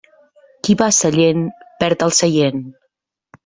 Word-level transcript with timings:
Qui 0.67 0.75
va 0.79 0.87
a 0.93 0.95
Sallent 1.01 1.45
perd 1.85 2.09
el 2.09 2.17
seient. 2.23 2.67